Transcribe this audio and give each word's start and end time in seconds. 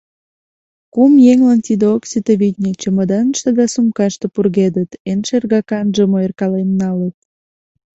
Кум 0.93 1.13
еҥлан 1.31 1.59
тидат 1.65 1.91
ок 1.95 2.03
сите, 2.09 2.33
витне, 2.41 2.71
чемоданыште 2.81 3.49
да 3.59 3.65
сумкаште 3.73 4.25
пургедыт, 4.33 4.91
эн 5.11 5.19
шергаканжым 5.27 6.11
ойыркален 6.17 6.69
налыт. 6.81 7.15